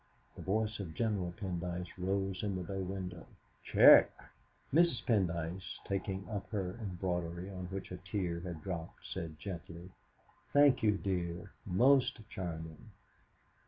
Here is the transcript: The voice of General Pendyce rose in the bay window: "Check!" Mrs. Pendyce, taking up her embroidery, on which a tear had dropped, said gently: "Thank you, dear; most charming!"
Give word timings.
The 0.35 0.41
voice 0.41 0.79
of 0.79 0.95
General 0.95 1.31
Pendyce 1.33 1.91
rose 1.99 2.41
in 2.41 2.55
the 2.55 2.63
bay 2.63 2.81
window: 2.81 3.27
"Check!" 3.63 4.09
Mrs. 4.73 5.05
Pendyce, 5.05 5.77
taking 5.85 6.27
up 6.27 6.49
her 6.49 6.73
embroidery, 6.81 7.51
on 7.51 7.65
which 7.67 7.91
a 7.91 7.97
tear 7.97 8.39
had 8.39 8.63
dropped, 8.63 9.05
said 9.05 9.37
gently: 9.37 9.91
"Thank 10.53 10.81
you, 10.81 10.97
dear; 10.97 11.51
most 11.67 12.17
charming!" 12.31 12.89